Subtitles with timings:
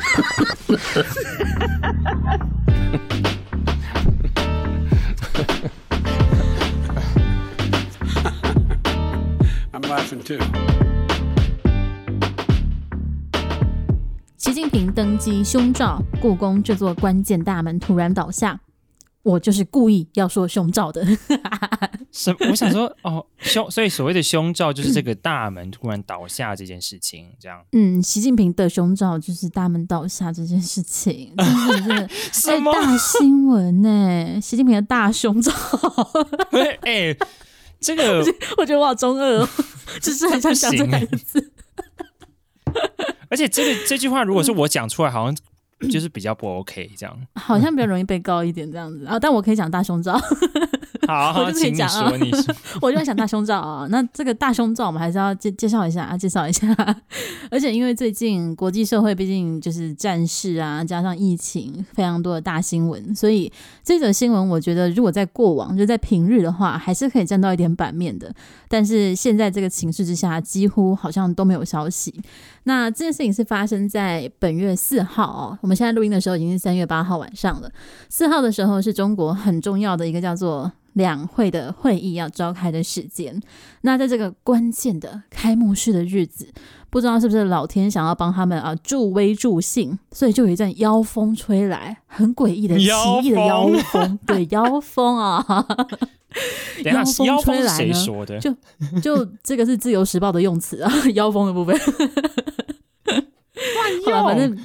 [9.72, 10.38] I'm laughing too.
[14.36, 18.58] 习近平登基胸罩，故宫这座关键大门突然倒下。
[19.22, 21.06] 我就是故意要说胸罩的。
[22.10, 22.34] 什？
[22.48, 27.62] 我想说哦，胸，所以所谓的胸罩就是这个大门突然倒下这件事情，这样。
[27.72, 34.40] 嗯，习近平的胸罩就是大门倒下这件事情，真的是 大新闻呢、欸？
[34.40, 35.52] 习近平的大胸罩。
[36.50, 37.16] 哎、欸，
[37.78, 38.24] 这个
[38.56, 39.48] 我觉得我好中二哦，
[40.00, 41.52] 就是很想讲这两个字。
[43.28, 45.36] 而且这个这句话，如果是我讲出来，好像。
[45.90, 50.18] 就是比较不 OK，这样 好像比较容易被告一点这样子啊，但我可以讲大胸罩。
[51.08, 52.12] 好，好， 我就可以讲啊。
[52.20, 53.86] 你说，我就在想大胸罩啊。
[53.90, 56.68] 那这个大胸罩，我们还是要介介绍一下啊，介绍一下。
[57.50, 63.50] 而且因为最近国际社会毕竟就是战事啊，加上疫情，非常多的大新闻，所以
[63.82, 68.32] 这则新闻我觉得如果在过往就在平日的话，还是可以占到一点版面的。
[68.68, 72.14] 但是现在这个情势之下，几乎好像都没有消息。
[72.64, 77.70] 那这件事情是发生在本月四号哦，我们现在录音的时候已经是三月八号晚上了。
[78.08, 83.40] 四号的时候是中国很重要的一个叫做两会的会议要召开的时间。
[83.82, 86.52] 那在这个关键的开幕式的日子，
[86.90, 92.84] 不知道是不是老天想要帮他们啊助威助兴，所以就有一阵妖风吹来，很诡异的奇
[93.22, 95.46] 异的妖风，对妖风啊。
[96.84, 98.40] 妖风吹来呢？
[98.40, 98.54] 就
[99.00, 101.76] 就这个是自由时报的用词啊， 妖风的部分。
[104.04, 104.58] 好了，反正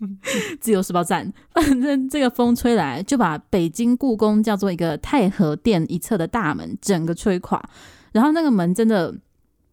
[0.60, 1.32] 自由时报站。
[1.52, 7.62] 反正这个风吹来，就把北京故宫叫做一个太和殿一侧的大门整个吹垮。
[8.12, 9.14] 然后那个门真的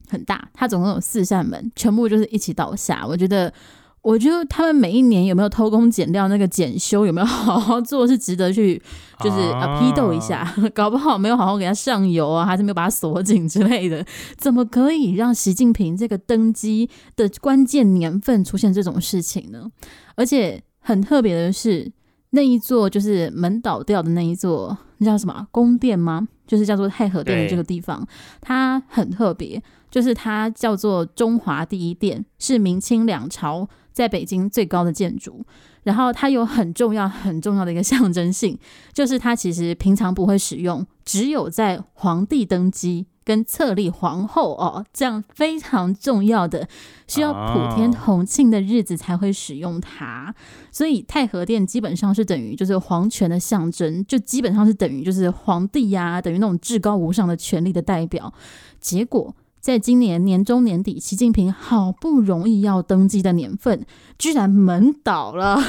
[0.09, 3.05] 很大，它总共有四扇门，全部就是一起倒下。
[3.05, 3.53] 我觉得。
[4.02, 8.81] 我觉得他们每一年有没有偷工减料，那个检修有没有好好做，是值得去
[9.20, 10.54] 就是啊批斗一下。
[10.73, 14.05] 搞不好没有好好给他上油啊，还是没有把它锁紧之类的，
[14.38, 19.70] 怎么可以让习近平这个登基的关键年份出现这种事情呢？
[20.16, 21.92] 而且很特别的是，
[22.30, 26.27] 那一座就是门倒掉的那一座，那叫什么宫殿吗？
[26.48, 28.08] 就是叫做太和殿的这个地方，
[28.39, 33.67] 它很特别，就是它叫做中华第一殿，是明清两朝。
[33.93, 35.43] 在北京最高的建筑，
[35.81, 38.55] 然后它有很重要、很重要的一个象征性，
[38.93, 46.67] 就是它其实平常不会使用，只有在皇帝登基跟册立皇后哦这样非常重要的
[47.08, 50.36] 需要普天同庆的日子才会使用它。
[50.71, 58.31] 所以太和殿基本上是等于就是皇权的象征，就基本上是等于就是皇帝呀、等于那种至高无上的权力的代表。
[58.80, 59.33] 结果。
[59.67, 63.86] 在今年年中年底，习近平好不容易要登基的年份，
[64.17, 65.61] 居然门倒了，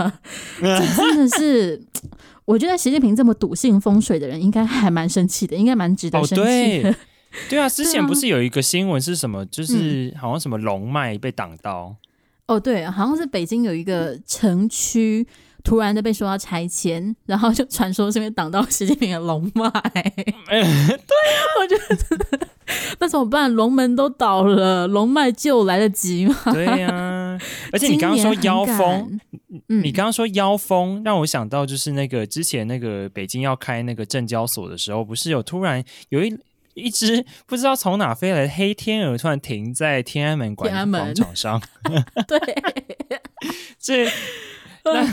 [0.58, 1.84] 这真的是，
[2.46, 6.88] 我觉得习近平这么笃信风水的人，应该还蛮生气的，应该蛮值得生气的。
[6.88, 6.96] 哦，对，
[7.50, 9.44] 对啊， 之前不是有一个新闻是什么？
[9.44, 11.94] 就是好像什么龙脉被挡到。
[12.46, 15.26] 哦，对，好像是北京有一个城区。
[15.64, 19.70] 突然的被说要拆迁，然后就传说是因为挡到习近平的龙脉。
[19.70, 20.66] 对啊，
[21.60, 22.48] 我觉得
[23.00, 23.52] 那怎么办？
[23.52, 26.36] 龙门都倒了，龙脉救来得及吗？
[26.52, 27.38] 对呀、啊，
[27.72, 29.20] 而且你刚刚说妖风，
[29.68, 36.34] 嗯、你刚刚说妖风，让我想到就是那个之前那个北京要开那个证交所的时候，不是有突然有一
[36.74, 40.70] 一只不知道从哪飞来的黑天鹅，突然停在天安门广
[41.14, 41.60] 场上。
[42.28, 42.38] 对，
[43.78, 44.08] 这。
[44.84, 45.06] 那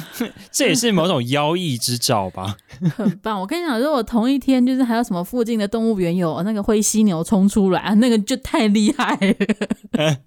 [0.51, 2.57] 这也是某种妖异之兆吧？
[2.95, 3.39] 很棒！
[3.39, 9.15] 我跟你讲，如果同一天就是还有什么附近的动物园有那个灰犀牛冲出来，那个就太厉害
[9.91, 10.17] 了。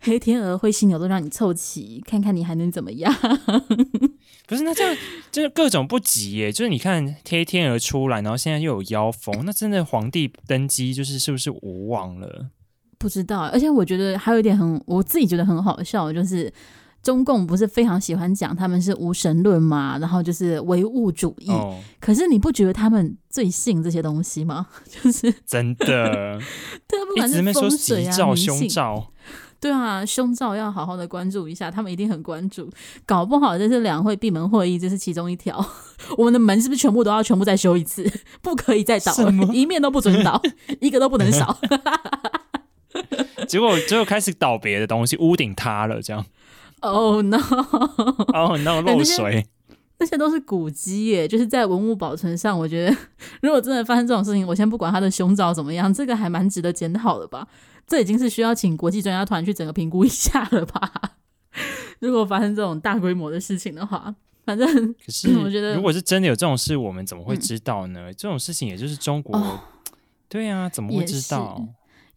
[0.00, 3.14] 黑天鹅、灰犀牛都让你凑齐，看看你还能怎么样？
[4.46, 4.96] 不是，那这样
[5.30, 6.50] 就是各种不吉耶。
[6.50, 12.48] 就是你看黑天鹅出来，然后现在又有妖风，那真的皇帝登基就是是不是无望了？
[12.98, 13.42] 不知道。
[13.42, 16.52] 而且我觉得还有一点很，我自己觉得很好笑，就是。
[17.02, 21.50] 中共不是非常喜欢讲他们是无神论嘛，然后就是唯物主义。
[21.50, 24.66] 哦、可是你不觉得他们最信这些东西吗？
[24.86, 26.38] 就是真的，
[26.86, 28.68] 对啊，不管是风水啊、迷信，
[29.60, 32.70] 对啊，胸罩要好好的关注一下，他们一定很关注。
[33.04, 35.62] 搞不好这是两会闭门会议，这是其中一条。
[36.16, 38.10] 我们的门是不是全部都要全部再修一次？
[38.40, 40.40] 不可以再倒了，一面都不准倒，
[40.80, 41.58] 一个都不能少。
[43.46, 46.24] 结果最后开始倒别的东西，屋顶塌了，这样。
[46.80, 47.36] Oh no!
[48.32, 48.80] Oh no!
[48.80, 49.46] 漏水，
[49.98, 52.96] 那些都是古迹耶，就是在文物保存上，我觉得
[53.42, 57.46] 如果真的发生这种事情，我先不管他的胸罩怎么样，这个还蛮值得检讨的吧？
[57.90, 60.92] 这已经是需要请国际专家团去整个评估一下了吧？
[61.98, 64.14] 如果发生这种大规模的事情的话，
[64.44, 68.08] 反正可是 我觉得，如果是真的有这种事，我们怎么会知道呢？
[68.08, 69.58] 嗯、这种事情也就是中国，哦、
[70.28, 71.66] 对啊，怎么会知道？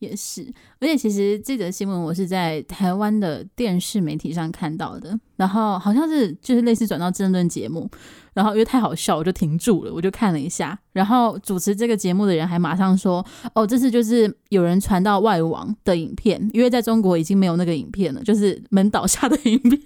[0.04, 0.46] 也是，
[0.80, 7.90] 而且其实这则新闻我是在台湾的电视媒体上看到的，然后好像是就是类似转到政论节目，
[8.34, 19.80] 然后因为太好笑，我就停住了，我就看了一下，然后主持这个节目的人还马上说：“哦，这次就是有人传到外网的影片，因为在中国已经没有那个影片了，就是门倒下的影片，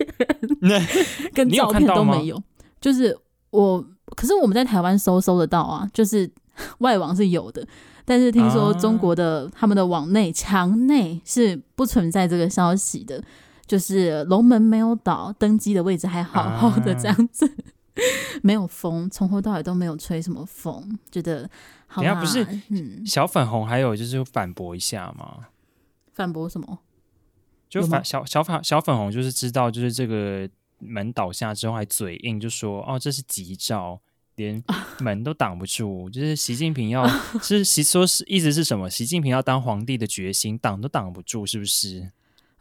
[1.33, 2.35] 跟照片都没有。
[2.35, 2.43] 有
[2.81, 3.15] 就是
[3.51, 3.85] 我，
[4.15, 6.29] 可是我们在台湾搜搜得到啊，就是
[6.79, 7.65] 外网是有的。”
[8.09, 13.21] 但是听说中国的、啊、他们的网内墙内是不存在这个消息的，
[13.65, 17.99] 就是龙门没有倒，登机的位置还好好的这样子，啊、
[18.41, 21.49] 没有风，从头到尾都没有吹什么风，觉得
[21.85, 25.47] 好像不是，嗯，小粉红还有就是反驳一下嘛，
[26.13, 26.79] 反驳什么？
[27.67, 30.49] 就反小小粉小粉红就是知道就是这个
[30.79, 33.99] 门倒下之后还嘴硬，就说哦这是吉兆。
[34.37, 34.63] 连
[34.99, 37.07] 门都挡不住，就是习近平要
[37.41, 38.89] 是习说是意思是什么？
[38.89, 42.11] 习近平要当皇帝的决心挡都挡不住，是不是？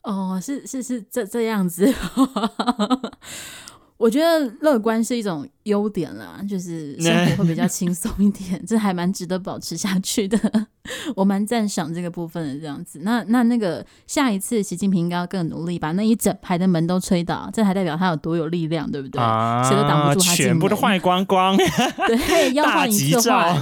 [0.02, 1.94] 哦，是是是这这样子。
[3.98, 10.38] 我觉得乐观是一种优点啦，就是 生活会比较轻松一点， 这还蛮值得保持下去的。
[11.16, 13.00] 我蛮赞赏这个部分的，这样子。
[13.02, 19.20] 那那那个下一次，习近平应该要更努力，把那一整排的门都吹倒，这还代表他有多有力量，对不对？
[19.20, 21.56] 啊，谁都挡不住他，全部都坏光光。
[21.56, 23.60] 对，要换一个换，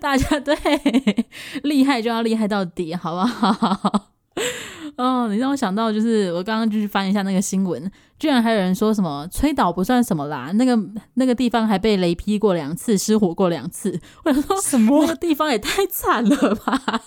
[0.00, 0.56] 大家对
[1.62, 4.12] 厉害就要厉害到底，好不好？
[4.96, 10.78] 哦， 你让我想到，就是我刚刚就去翻一下那个新闻，居然还有人说什么吹倒不算什么啦，那个
[11.14, 13.98] 那个地方还被雷劈过两次，失火过两次。
[14.24, 15.02] 我想说什么？
[15.02, 17.02] 那个地方也太惨了吧！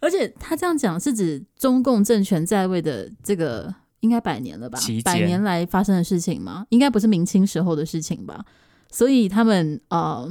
[0.00, 4.78] 而且他这样讲是指中共政权在位的这个应该百年了吧？
[5.04, 6.64] 百年来发生的事情吗？
[6.70, 8.44] 应该不是明清时候的事情吧？
[8.90, 10.28] 所以他们呃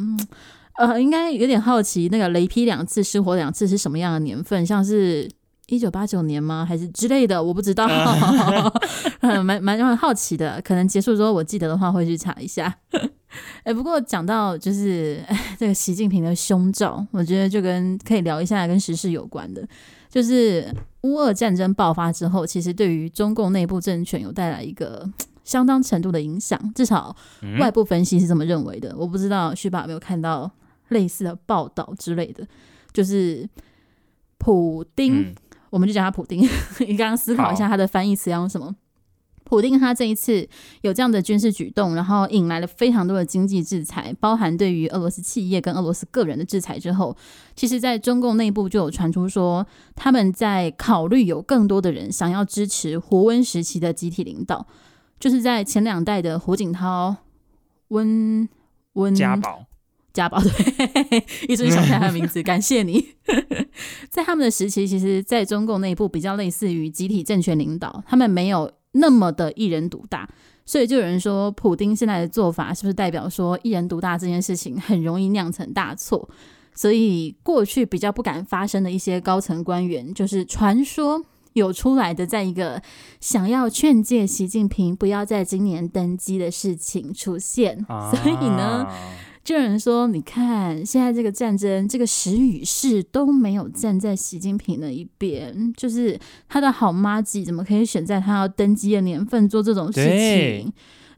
[0.78, 4.66] 呃，应该有点好奇，那个雷劈两次，失火两次是什么样的年份？
[4.66, 5.30] 像是。
[5.68, 6.66] 一九八九年吗？
[6.68, 7.44] 还是之类的？
[7.44, 7.86] 我不知道，
[9.22, 10.62] 蛮蛮蛮好奇的。
[10.62, 12.74] 可能结束之后，我记得的话会去查一下。
[13.64, 15.22] 哎，不过讲到就是
[15.60, 19.68] 这个习近平的胸罩，我觉得就跟可以聊一下跟时事有关的，
[20.10, 25.08] 就是乌俄战争爆发之后，其实对于中共内部政权有带来一个
[25.44, 27.14] 相当程度的影响，至少
[27.60, 28.96] 外部分析是这么认为的。
[28.98, 30.50] 我不知道旭爸有没有看到
[30.88, 32.48] 类似的报道之类的，
[32.94, 33.48] 就是
[34.38, 35.24] 普丁。
[35.24, 35.36] 嗯
[35.70, 36.42] 我们就讲他普丁，
[36.88, 38.76] 你刚刚思考一下他的翻译词要用什么？
[39.44, 40.46] 普丁他这一次
[40.82, 47.16] 有这样的军事举动，然后引来了非常多的经济制裁，包含对于俄罗斯企业跟俄罗斯个人的制裁之后，
[47.56, 49.66] 其实，在中共内部就有传出说，
[49.96, 54.68] 他们在考虑有更多的人想要支持胡温时期的集体领导，
[55.18, 57.16] 就是在前两代的胡锦涛、
[57.88, 58.50] 温
[58.96, 59.64] 温家宝。
[60.18, 63.10] 家宝，对， 一直想不起来他的名字， 感谢你。
[64.10, 70.28] 在他们的时期，其实，在中共内部比较类似于集体政权领导，他们没有那么的一人独大，
[70.66, 76.28] 所以就有人说，普丁现在的做法是不是代表说一人独大这件事情很容易酿成大错？
[76.74, 81.24] 所以过去比较不敢发声的一些高层官员，就是传说
[81.54, 82.82] 有出来的，在一个
[83.20, 88.88] 想要劝诫习近平不要在今年登基的事情出现，啊、所以呢。
[89.48, 100.74] 就有人说：“你看，现在这个战争，这个时与势都没有站在习近平的一边，就是他的好麻吉怎么可以选在他要登基的年份做这种事情？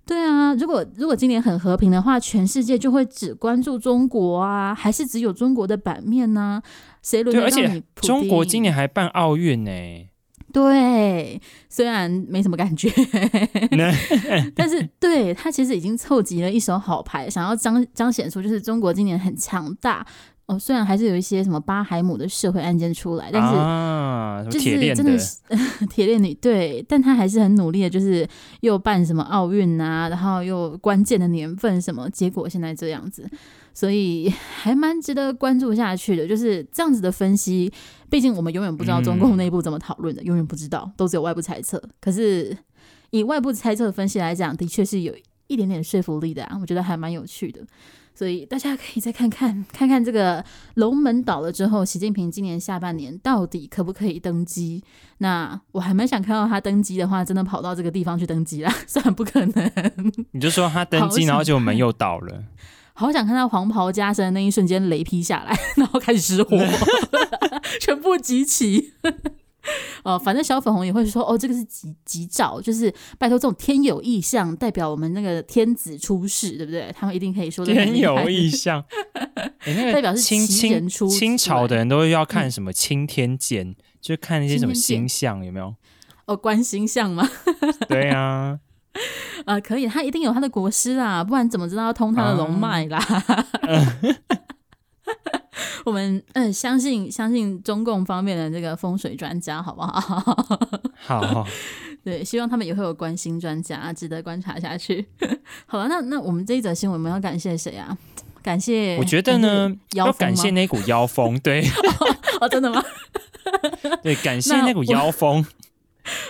[0.06, 6.62] 对，啊，如果如果今年很和平的话，全世界就会只关注中国啊，还是只有中国的版面呢？
[7.02, 7.64] 谁轮得到你？
[7.64, 9.72] 而且中国今年还办奥运呢。”
[10.52, 12.90] 对，虽然没什么感觉，
[14.56, 20.06] 但是对他其实已经凑集了一手好牌，想要彰彰显出就是中国今年很强大
[20.48, 20.58] 哦。
[20.58, 25.40] 虽然还是有一些什么巴海姆的社会案件出来，但是就是真的是
[25.90, 28.28] 铁链 女对，但他还是很努力的，就是
[28.62, 33.30] 又办什么奥运啊，然后又关键的年份什么，结果现在这样子。
[33.80, 37.72] 所以 还蛮值得关注下去的，就是这样子的分析。
[38.10, 41.82] 毕竟我们永远不知道中共内部怎么讨论的，嗯、永远不知道，都只有外部猜测。
[42.02, 42.58] 可是
[43.12, 45.16] 以外部猜测分析来讲，的确是有
[45.48, 47.62] 一点点说服力的啊，我觉得还蛮有趣的。
[48.14, 50.44] 所以大家可以再看看，看看这个
[50.74, 54.84] 龙门倒了之后，习近平今年下半年到底可不可以登基？
[55.20, 59.72] 那我还蛮想看到他登基的话，真的跑到这个地方去登基啦， 虽然不可能。
[60.32, 62.44] 你就说他登基，然后结果门又倒了。
[63.00, 66.58] 好想看到黄袍加身的那一瞬间，雷劈下来， 然后开始失火，
[67.80, 68.94] 全部集齐。
[70.04, 76.94] 哦，反正小粉红也会说，哦，这个是吉吉兆，就是拜托这种天有异象，代表我们那个天子出世，对不对？
[76.98, 85.76] 他们一定可以说天有异象，欸那个、代表是清清清朝的人都要看什么青天监，就看那些什么星象有没有？
[86.26, 87.30] 哦，观星象吗？
[87.88, 88.60] 对啊，
[89.46, 93.00] 呃，可以，他一定有他的国师啦，不然怎么知道要通他的龙脉啦？
[93.62, 94.16] 嗯
[95.86, 100.36] 我们嗯，相信相信中共方面的这个风水专家，好不好？
[101.02, 101.46] 好，
[102.04, 105.06] 对，希望他们也会有关心专家，值得观察下去。
[105.66, 107.98] 好了，那那我们这一则新闻，我们要感谢谁啊？
[108.44, 111.40] 感谢，我觉得呢，要感谢那股妖风。
[111.40, 111.68] 对，
[112.40, 112.84] 哦，真的吗？
[114.04, 115.46] 对，感谢那股妖风。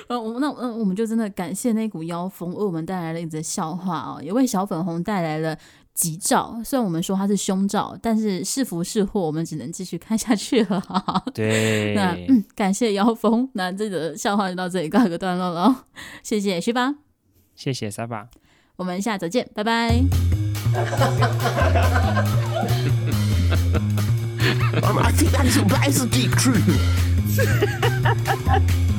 [0.07, 5.57] 呃，我那嗯，我们就真的感谢那股妖风，为我们带来了一则笑话哦，也为小粉红带来了。
[5.95, 10.81] 吉兆，虽然我们说它是凶兆，但是是福是祸，我们只能继续看下去了。
[11.33, 15.83] 对，那嗯，感谢妖风，那这个笑话就到这里告一个段落了。
[16.23, 16.95] 谢谢旭巴，
[17.53, 18.29] 谢谢沙巴，
[18.77, 19.99] 我们下周见，拜拜。